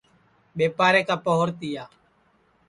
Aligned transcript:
ٻیپارے 0.57 1.01
کا 1.07 1.15
پوہر 1.25 1.49
تِیا 1.59 1.83